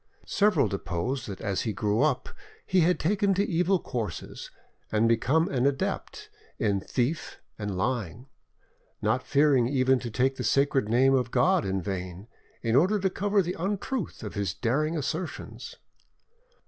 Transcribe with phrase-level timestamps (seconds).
[0.25, 2.27] Several deposed that as he grew up
[2.65, 4.49] he had taken to evil courses,
[4.91, 8.25] and become an adept in theft and lying,
[8.99, 12.27] not fearing even to take the sacred name of God in vain,
[12.63, 15.75] in order to cover the untruth of his daring assertions.